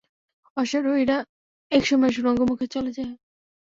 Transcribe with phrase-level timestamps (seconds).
[0.57, 1.17] অশ্বারোহীরা
[1.71, 3.11] এক সময় সুড়ঙ্গ মুখে চলে যায়।